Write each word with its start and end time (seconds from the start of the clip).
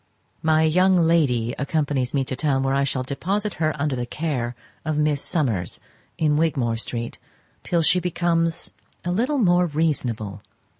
My 0.41 0.63
young 0.63 0.97
lady 0.97 1.53
accompanies 1.59 2.11
me 2.11 2.23
to 2.25 2.35
town, 2.35 2.63
where 2.63 2.73
I 2.73 2.83
shall 2.83 3.03
deposit 3.03 3.53
her 3.61 3.79
under 3.79 3.95
the 3.95 4.07
care 4.07 4.55
of 4.83 4.97
Miss 4.97 5.21
Summers, 5.21 5.79
in 6.17 6.37
Wigmore 6.37 6.77
street, 6.77 7.19
till 7.61 7.83
she 7.83 7.99
becomes 7.99 8.73
a 9.05 9.11
little 9.11 9.37
more 9.37 9.67
reasonable. 9.67 10.41